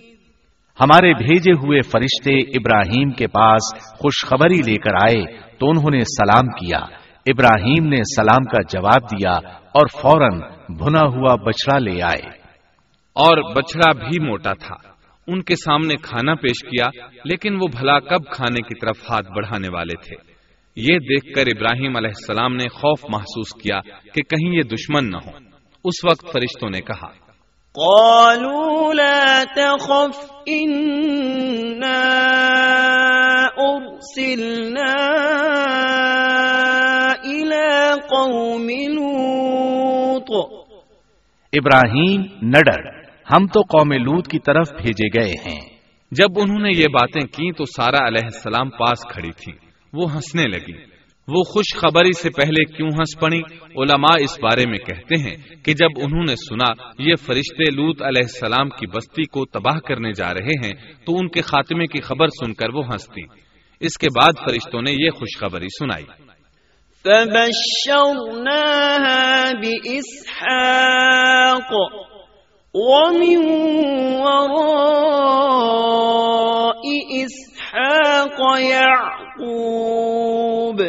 [0.80, 5.24] ہمارے بھیجے ہوئے فرشتے ابراہیم کے پاس خوشخبری لے کر آئے
[5.60, 6.80] تو انہوں نے سلام کیا۔
[7.26, 12.22] ابراہیم نے سلام کا جواب دیا اور فوراً بھنا ہوا بچڑا لے آئے۔
[13.14, 14.91] اور بچڑا بھی موٹا تھا۔
[15.32, 19.68] ان کے سامنے کھانا پیش کیا لیکن وہ بھلا کب کھانے کی طرف ہاتھ بڑھانے
[19.74, 20.32] والے تھے۔
[20.76, 23.80] یہ دیکھ کر ابراہیم علیہ السلام نے خوف محسوس کیا
[24.14, 25.32] کہ کہیں یہ دشمن نہ ہو
[25.84, 27.32] اس وقت فرشتوں نے کہا
[27.74, 32.02] قالوا لا تخف إنا
[33.58, 34.92] أرسلنا
[37.26, 40.32] إلى قوم لوط.
[41.54, 42.91] ابراہیم نڈر
[43.38, 45.60] ہم تو قوم لوت کی طرف بھیجے گئے ہیں۔
[46.12, 49.54] جب انہوں نے یہ باتیں کی تو سارا علیہ السلام پاس کھڑی تھی
[49.94, 50.92] وہ ہنسنے لگی
[51.28, 53.42] وہ خوش خبری سے پہلے کیوں ہنس پڑی
[53.78, 58.24] علماء اس بارے میں کہتے ہیں کہ جب انہوں نے سنا یہ فرشتے لوت علیہ
[58.24, 60.74] السلام کی بستی کو تباہ کرنے جا رہے ہیں
[61.06, 63.24] تو ان کے خاتمے کی خبر سن کر وہ ہنستی
[63.80, 66.06] اس کے بعد فرشتوں نے یہ خوشخبری سنائی۔
[67.04, 72.11] فبشرناها بإسحاق۔
[72.74, 80.82] ومن وراء إسحاق يعقوب.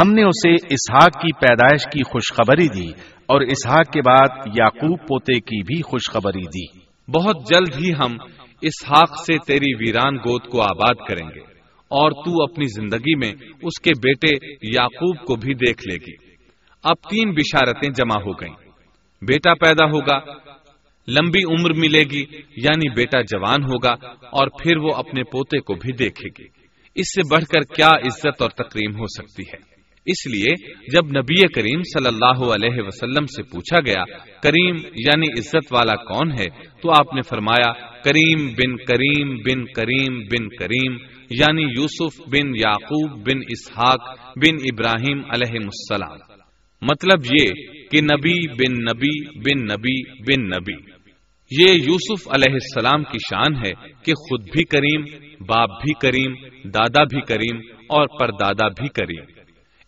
[0.00, 2.90] ہم نے اسے اسحاق کی پیدائش کی خوشخبری دی
[3.26, 8.16] اور اسحاق کے بعد یعقوب پوتے کی بھی خوشخبری دی۔ بہت جلد ہی ہم
[8.62, 11.40] اسحاق سے تیری ویران گود کو آباد کریں گے
[11.88, 16.14] اور تو اپنی زندگی میں اس کے بیٹے یعقوب کو بھی دیکھ لے گی۔
[16.84, 18.65] اب تین بشارتیں جمع ہو گئیں۔
[19.22, 20.18] بیٹا پیدا ہوگا،
[21.08, 22.24] لمبی عمر ملے گی
[22.56, 23.92] یعنی بیٹا جوان ہوگا،
[24.30, 26.48] اور پھر وہ اپنے پوتے کو بھی دیکھے گی۔
[26.94, 29.76] اس سے بڑھ کر کیا عزت اور تقریم ہو سکتی ہے؟
[30.06, 30.54] اس لیے
[30.92, 34.04] جب نبی کریم صلی اللہ علیہ وسلم سے پوچھا گیا،
[34.42, 36.46] کریم یعنی عزت والا کون ہے؟
[36.82, 40.96] تو آپ نے فرمایا، کریم بن کریم بن کریم بن کریم
[41.30, 46.18] یعنی یوسف بن یعقوب بن اسحاق بن ابراہیم علیہ السلام۔
[46.82, 50.96] مطلب یہ کہ نبی بن نبی بن نبی بن نبی۔
[51.50, 53.72] یہ یوسف علیہ السلام کی شان ہے
[54.04, 55.04] کہ خود بھی کریم،
[55.40, 56.34] باپ بھی کریم،
[56.70, 57.56] دادا بھی کریم
[57.88, 59.24] اور پردادا بھی کریم۔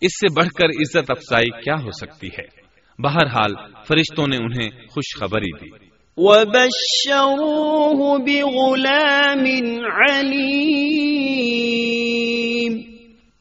[0.00, 2.68] اس سے بڑھ کر عزت افزائی کیا ہو سکتی ہے؟
[3.02, 3.52] بہرحال
[3.88, 5.68] فرشتوں نے انہیں خوشخبری دی۔
[6.16, 9.70] وبشروه بغلام
[10.11, 12.38] عليم۔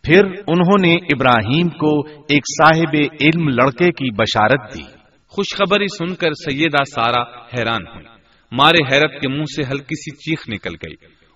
[0.08, 4.84] پھر انہوں نے ابراہیم کو ایک صاحب علم لڑکے کی بشارت دی۔
[5.28, 8.06] خوشخبری سن کر سیدہ سارا حیران ہوئی
[8.52, 10.96] مارے حیرت کے منہ سے ہلکی سی چیخ نکل گئی۔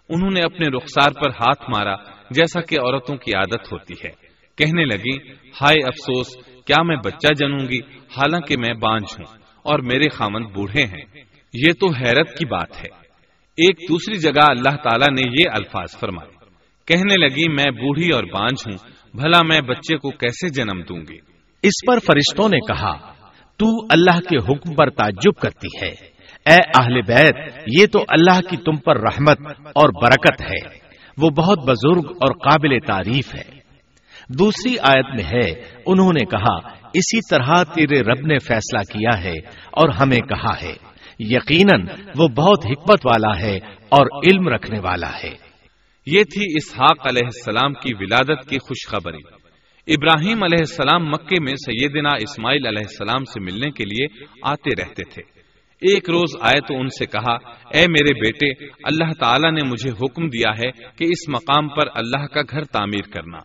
[0.10, 1.96] انہوں نے اپنے رخسار پر ہاتھ مارا،
[2.32, 4.10] جیسا کہ عورتوں کی عادت ہوتی ہے۔
[4.58, 5.18] کہنے لگی
[5.62, 7.80] ہائے افسوس، کیا میں بچہ جنوں گی؟
[8.18, 12.90] حالانکہ میں بانج ہوں اور میرے خامند بوڑھے ہیں۔ یہ تو حیرت کی بات ہے۔
[13.58, 16.41] ایک دوسری جگہ اللہ تعالیٰ نے یہ الفاظ فرمائے۔
[16.88, 21.18] کہنے لگی، میں بوڑھی اور بانج ہوں، بھلا میں بچے کو کیسے جنم دوں گی؟
[21.64, 23.14] اس پر فرشتوں نے کہا،
[23.58, 26.12] تو اللہ کے حکم پر تعجب کرتی ہے۔
[26.46, 27.36] اے اہل بیت،
[27.68, 32.80] یہ تو اللہ کی تم پر رحمت اور برکت ہے۔ وہ بہت بزرگ اور قابل
[32.80, 33.62] تعریف ہے۔
[34.30, 35.50] دوسری آیت میں ہے،
[35.86, 39.38] انہوں نے کہا، اسی طرح تیرے رب نے فیصلہ کیا ہے
[39.72, 40.74] اور ہمیں کہا ہے،
[41.20, 41.86] یقیناً
[42.18, 43.56] وہ بہت حکمت والا ہے
[43.90, 45.51] اور علم رکھنے والا ہے۔
[46.06, 49.20] یہ تھی اسحاق علیہ السلام کی ولادت کی خوشخبری۔
[49.94, 55.04] ابراہیم علیہ السلام مکے میں سیدنا اسماعیل علیہ السلام سے ملنے کے لیے آتے رہتے
[55.04, 55.22] تھے۔
[55.82, 57.34] ایک روز آئے تو ان سے کہا،
[57.74, 62.26] اے میرے بیٹے، اللہ تعالیٰ نے مجھے حکم دیا ہے کہ اس مقام پر اللہ
[62.26, 63.38] کا گھر تعمیر کرنا۔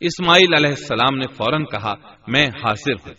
[0.00, 1.94] اسماعیل علیہ السلام نے فوراً کہا،
[2.28, 3.14] میں حاضر ہوں۔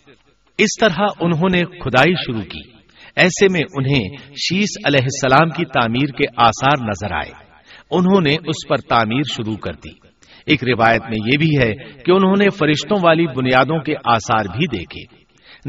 [0.58, 2.70] اس طرح انہوں نے کھدائی شروع کی۔
[3.16, 7.45] ایسے میں انہیں شیش علیہ السلام کی تعمیر کے آثار نظر آئے۔
[7.90, 10.06] انہوں نے اس پر تعمیر شروع کر دی۔
[10.46, 14.66] ایک روایت میں یہ بھی ہے کہ انہوں نے فرشتوں والی بنیادوں کے آثار بھی
[14.66, 15.26] دیکھے۔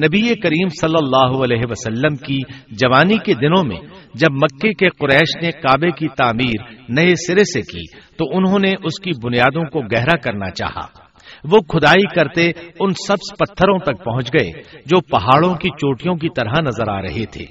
[0.08, 2.38] نبی کریم صلی اللہ علیہ وسلم کی
[2.71, 3.77] جوانی کے دنوں میں
[4.13, 8.71] جب مکے کے قریش نے کعبے کی تعمیر نئے سرے سے کی تو انہوں نے
[8.84, 10.86] اس کی بنیادوں کو گہرا کرنا چاہا۔
[11.43, 14.51] وہ کھدائی کرتے ان سب پتھروں تک پہنچ گئے
[14.86, 17.45] جو پہاڑوں کی چوٹیوں کی طرح نظر آ رہے تھے۔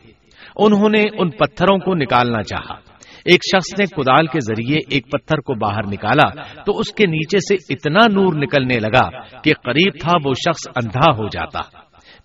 [0.57, 2.86] انہوں نے ان پتھروں کو نکالنا چاہا۔
[3.27, 7.39] ایک شخص نے کدال کے ذریعے ایک پتھر کو باہر نکالا تو اس کے نیچے
[7.39, 9.11] سے اتنا نور نکلنے لگا
[9.43, 11.59] کہ قریب تھا وہ شخص اندھا ہو جاتا۔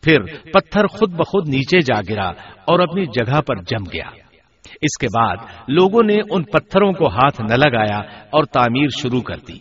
[0.03, 0.19] پھر
[0.53, 2.27] پتھر خود بخود نیچے جا گرا
[2.65, 4.09] اور اپنی جگہ پر جم گیا۔
[4.81, 5.37] اس کے بعد
[5.67, 9.57] لوگوں نے ان پتھروں کو ہاتھ نہ لگایا اور تعمیر شروع کر دی۔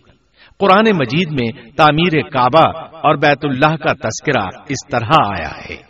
[0.58, 5.89] قرآن مجید میں تعمیر کعبہ اور بیت اللہ کا تذکرہ اس طرح آیا ہے۔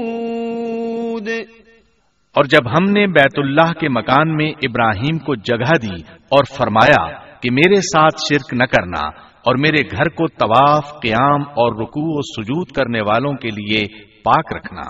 [2.35, 7.39] اور جب ہم نے بیت اللہ کے مکان میں ابراہیم کو جگہ دی اور فرمایا
[7.39, 12.21] کہ میرے ساتھ شرک نہ کرنا اور میرے گھر کو طواف، قیام اور رکوع و
[12.21, 14.81] سجود کرنے والوں کے لیے پاک رکھنا۔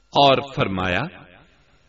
[0.00, 1.00] اور فرمایا،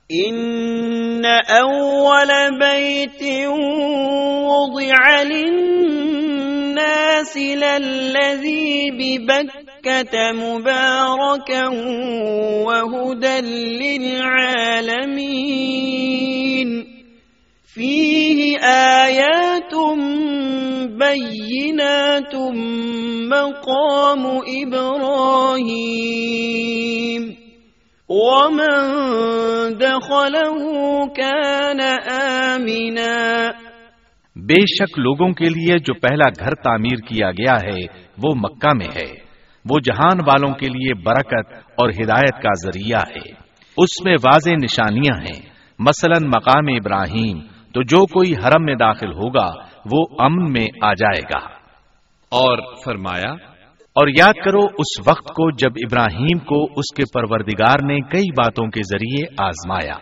[0.10, 8.92] ان اول بیت وضع للناس للذی
[9.82, 11.70] ببکت مبارکا
[12.66, 13.38] وهدى
[13.82, 15.10] للعالمین
[17.76, 18.40] فيه
[18.74, 19.74] آيات
[21.00, 22.36] بينات
[23.32, 24.24] مقام
[24.64, 25.22] إبراهيم
[28.10, 28.78] ومن
[29.82, 30.62] دخله
[31.16, 33.18] كان آمنا
[34.36, 37.82] بے شک لوگوں کے لیے جو پہلا گھر تعمیر کیا گیا ہے
[38.24, 39.21] وہ مکہ میں ہے۔
[39.70, 45.20] وہ جہان والوں کے لیے برکت اور ہدایت کا ذریعہ ہے۔ اس میں واضح نشانیاں
[45.22, 47.40] ہیں۔ مثلا مقام ابراہیم،
[47.74, 49.54] تو جو کوئی حرم میں داخل ہوگا،
[49.92, 51.48] وہ امن میں آ جائے گا۔
[52.30, 53.32] اور فرمایا،
[53.94, 58.68] اور یاد کرو، اس وقت کو جب ابراہیم کو اس کے پروردگار نے کئی باتوں
[58.68, 59.96] کے ذریعے آزمایا،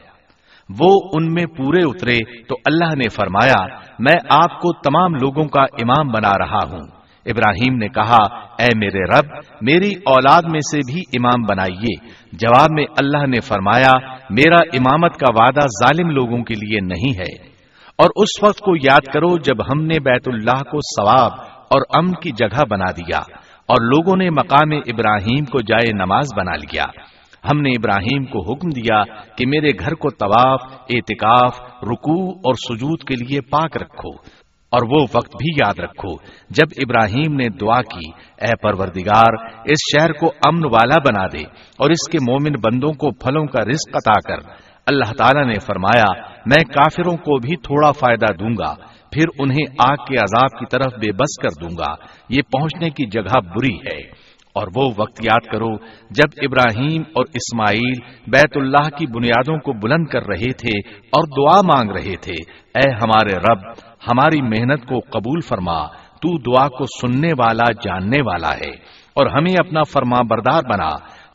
[0.80, 3.65] وہ ان میں پورے اترے تو اللہ نے فرمایا،
[4.00, 8.23] میں آپ کو تمام لوگوں کا امام بنا رہا ہوں۔ ابراہیم نے کہا،
[8.60, 9.25] اے میرے رب،
[9.62, 12.10] میری اولاد میں سے بھی امام بنائیے.
[12.34, 13.91] جواب میں اللہ نے فرمایا،
[14.29, 17.49] میرا امامت کا وعدہ ظالم لوگوں کے لیے نہیں ہے۔
[17.97, 21.32] اور اس وقت کو یاد کرو جب ہم نے بیت اللہ کو ثواب
[21.71, 23.17] اور امن کی جگہ بنا دیا
[23.67, 26.86] اور لوگوں نے مقام ابراہیم کو جائے نماز بنا لیا۔
[27.51, 29.03] ہم نے ابراہیم کو حکم دیا
[29.36, 34.38] کہ میرے گھر کو طواف، اعتکاف، رکوع اور سجود کے لیے پاک رکھو۔
[34.71, 36.13] اور وہ وقت بھی یاد رکھو
[36.49, 38.10] جب ابراہیم نے دعا کی،
[38.41, 39.34] اے پروردگار،
[39.65, 41.41] اس شہر کو امن والا بنا دے
[41.77, 44.49] اور اس کے مومن بندوں کو پھلوں کا رزق عطا کر۔
[44.86, 48.76] اللہ تعالیٰ نے فرمایا، میں کافروں کو بھی تھوڑا فائدہ دوں گا،
[49.11, 51.95] پھر انہیں آگ کے عذاب کی طرف بے بس کر دوں گا۔
[52.30, 55.70] یہ پہنچنے کی جگہ بری ہے۔ اور وہ وقت یاد کرو
[56.12, 60.78] جب ابراہیم اور اسماعیل بیت اللہ کی بنیادوں کو بلند کر رہے تھے
[61.14, 62.36] اور دعا مانگ رہے تھے،
[62.76, 63.68] اے ہمارے رب،
[64.08, 65.80] ہماری محنت کو قبول فرما،
[66.22, 68.72] تو دعا کو سننے والا جاننے والا ہے،
[69.16, 70.89] اور ہمیں اپنا فرما بردار بنا۔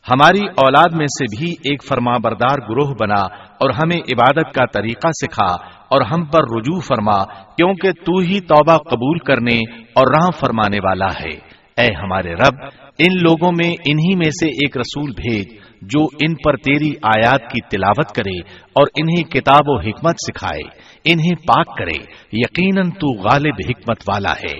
[0.05, 3.21] ہماری اولاد میں سے بھی ایک فرما بردار گروہ بنا
[3.59, 5.51] اور ہمیں عبادت کا طریقہ سکھا
[5.89, 7.17] اور ہم پر رجوع فرما،
[7.57, 9.57] کیونکہ تو ہی توبہ قبول کرنے
[9.95, 11.33] اور راہ فرمانے والا ہے۔
[11.77, 12.55] اے ہمارے رب
[12.97, 15.47] ان لوگوں میں انہی میں سے ایک رسول بھیج
[15.81, 20.61] جو ان پر تیری آیات کی تلاوت کرے اور انہیں کتاب و حکمت سکھائے،
[21.13, 21.97] انہیں پاک کرے،
[22.33, 24.59] یقیناً تو غالب حکمت والا ہے۔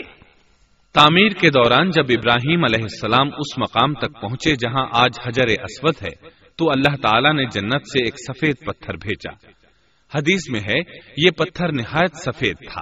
[0.94, 5.94] تعمیر کے دوران جب ابراہیم علیہ السلام اس مقام تک پہنچے جہاں آج حجر اسود
[6.02, 9.34] ہے، تو اللہ تعالیٰ نے جنت سے ایک سفید پتھر بھیجا۔
[10.18, 10.80] حدیث میں ہے،
[11.18, 12.82] یہ پتھر نہایت سفید تھا،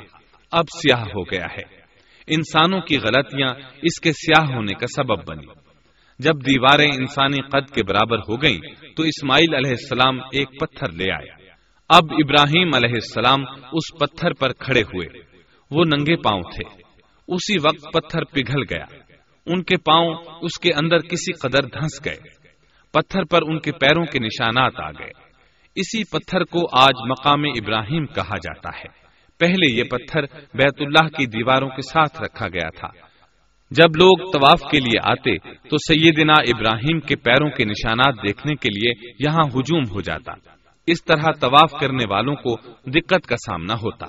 [0.52, 1.83] اب سیاہ ہو گیا ہے۔
[2.28, 3.50] انسانوں کی غلطیاں
[3.82, 5.46] اس کے سیاہ ہونے کا سبب بنی۔
[6.20, 8.60] جب دیواریں انسانی قد کے برابر ہو گئیں،
[8.96, 11.44] تو اسماعیل علیہ السلام ایک پتھر لے آئے
[11.90, 15.20] اب ابراہیم علیہ السلام اس پتھر پر کھڑے ہوئے۔
[15.72, 16.82] وہ ننگے پاؤں تھے۔
[17.28, 18.86] اسی وقت پتھر پگھل گیا۔
[19.46, 22.18] ان کے پاؤں اس کے اندر کسی قدر دھنس گئے۔
[22.94, 25.12] پتھر پر ان کے پیروں کے نشانات آ گئے۔
[25.76, 29.03] اسی پتھر کو آج مقام ابراہیم کہا جاتا ہے۔
[29.44, 30.22] پہلے یہ پتھر
[30.54, 32.88] بیت اللہ کی دیواروں کے ساتھ رکھا گیا تھا۔
[33.72, 35.38] جب لوگ طواف کے لیے آتے
[35.70, 40.32] تو سیدنا ابراہیم کے پیروں کے نشانات دیکھنے کے لیے یہاں ہجوم ہو جاتا۔
[40.88, 44.06] اس طرح طواف کرنے والوں کو دقت کا سامنا ہوتا۔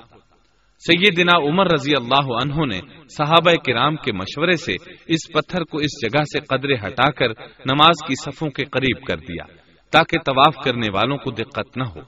[0.78, 4.72] سیدنا عمر رضی اللہ عنہ نے صحابہ کرام کے مشورے سے
[5.06, 7.28] اس پتھر کو اس جگہ سے قدرے ہٹا کر
[7.66, 9.44] نماز کی صفوں کے قریب کر دیا
[9.90, 12.00] تاکہ طواف کرنے والوں کو دقت نہ ہو۔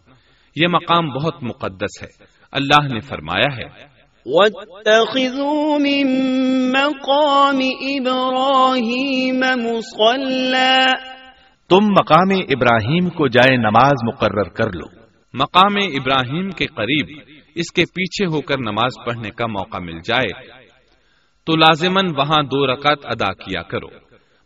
[0.56, 6.06] یہ مقام بہت مقدس ہے۔ اللہ نے فرمایا ہے۔ وَاتَّخِذُوا مِن
[6.72, 10.92] مَّقَامِ إِبْرَاهِيمَ مُصَلَّى
[11.68, 15.00] تم مقام ابراہیم کو جائے نماز مقرر کر لو۔
[15.34, 17.20] مقام ابراہیم کے قریب
[17.54, 20.46] اس کے پیچھے ہو کر نماز پڑھنے کا موقع مل جائے۔
[21.46, 23.86] تو لازمن وہاں دو رکعت ادا کیا کرو۔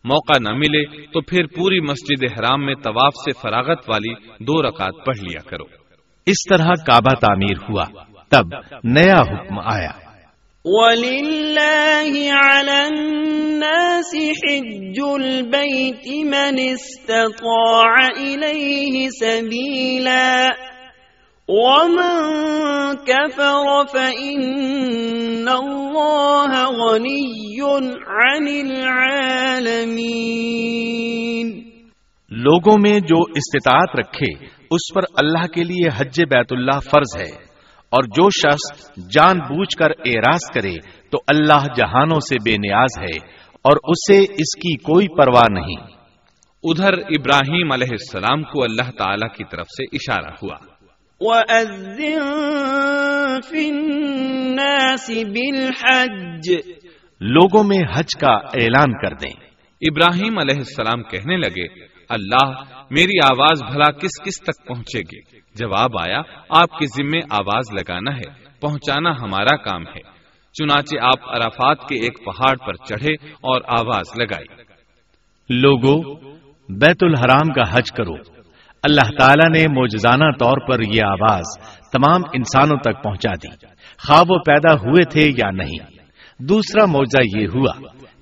[0.05, 5.07] موقع نہ ملے تو پھر پوری مسجد حرام میں طواف سے فراغت والی دو رکعت
[5.07, 5.80] پڑھ لیا کرو۔
[6.31, 7.85] اس طرح کعبہ تعمیر ہوا۔
[8.28, 8.47] تب
[8.85, 10.11] نیا حکم آیا۔
[10.64, 20.49] وَلِلَّهِ عَلَى النَّاسِ حِجُّ الْبَيْتِ مَنِ اسْتَطَاعَ إِلَيْهِ سَبِيلًا
[21.49, 22.16] ومن
[22.97, 27.61] كفر فإن الله غني
[28.07, 29.61] عن العالمين
[32.28, 37.51] لوگوں میں جو استطاعت رکھے اس پر اللہ کے لیے حج بیت اللہ فرض ہے۔
[37.91, 40.75] اور جو شخص جان بوجھ کر اعراض کرے
[41.11, 43.16] تو اللہ جہانوں سے بے نیاز ہے
[43.62, 45.87] اور اسے اس کی کوئی پرواہ نہیں۔
[46.62, 50.57] ادھر ابراہیم علیہ السلام کو اللہ تعالی کی طرف سے اشارہ ہوا۔
[51.21, 52.21] وَأَذِّن
[53.49, 56.57] فِي النَّاسِ بِالْحَجِّ۔
[57.21, 59.33] لوگوں میں حج کا اعلان کر دیں۔
[59.81, 65.91] ابراہیم علیہ السلام کہنے لگے اللہ، میری آواز بھلا کس کس تک پہنچے گی؟ جواب
[66.01, 70.21] آیا، آپ کے ذمے آواز لگانا ہے، پہنچانا ہمارا کام ہے۔
[70.53, 74.63] چنانچہ آپ عرفات کے ایک پہاڑ پر چڑھے اور آواز لگائی۔
[75.49, 76.21] لوگوں
[76.69, 78.15] بیت الحرام کا حج کرو۔
[78.83, 81.45] اللہ تعالیٰ نے موجزانہ طور پر یہ آواز
[81.93, 83.67] تمام انسانوں تک پہنچا دی۔
[84.07, 86.01] خواب وہ پیدا ہوئے تھے یا نہیں؟
[86.39, 87.73] دوسرا موجہ یہ ہوا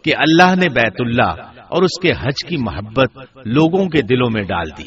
[0.04, 1.34] کہ اللہ نے بیت اللہ
[1.68, 4.84] اور اس کے حج کی محبت لوگوں کے دلوں میں ڈال دی۔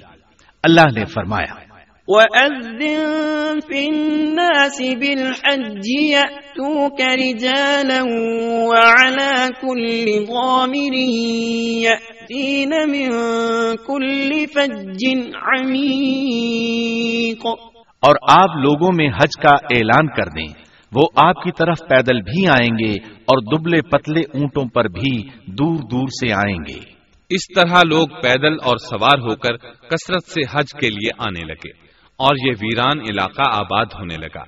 [0.64, 1.72] اللہ نے فرمایا
[2.08, 10.96] وَأَذِّن فِي النَّاسِ بِالْحَجِّ يَأْتُوكَ رِجَالًا وَعَلَى كُلِّ ضَامِرٍ
[11.82, 13.10] يَأْتِينَ مِن
[13.88, 17.56] كُلِّ فَجٍّ عَمِيقٍ۔
[18.00, 20.61] اور آپ لوگوں میں حج کا اعلان کر دیں۔
[20.96, 25.76] وہ آپ کی طرف پیدل بھی آئیں گے اور دبلے پتلے اونٹوں پر بھی دور
[25.76, 26.80] دور سے آئیں گے۔
[27.30, 31.70] اس طرح لوگ پیدل اور سوار ہو کر کثرت سے حج کے لیے آنے لگے
[32.18, 34.44] اور یہ ویران علاقہ آباد ہونے لگا۔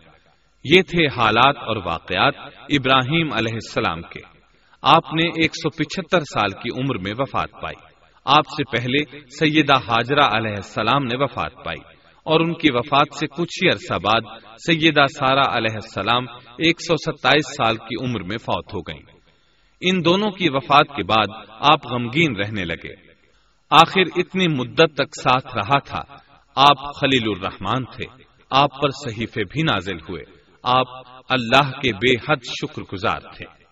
[0.63, 2.33] یہ تھے حالات اور واقعات
[2.69, 4.19] ابراہیم علیہ السلام کے۔
[4.81, 7.85] آپ نے ایک سو پچہتر سال کی عمر میں وفات پائی۔
[8.25, 11.92] آپ سے پہلے سیدہ حاجرہ علیہ السلام نے وفات پائی۔
[12.23, 16.23] اور ان کی وفات سے کچھ ہی عرصہ بعد سیدہ سارا علیہ السلام
[16.57, 19.13] ایک سو ستائیس سال کی عمر میں فوت ہو گئیں۔
[19.81, 22.93] ان دونوں کی وفات کے بعد آپ غمگین رہنے لگے۔
[23.69, 26.01] آخر اتنی مدت تک ساتھ رہا تھا۔
[26.55, 30.23] آپ خلیل الرحمان تھے۔ آپ پر صحیفے بھی نازل ہوئے۔
[30.63, 30.87] آپ
[31.29, 33.62] اللہ کے بے حد شکر گزار تھے۔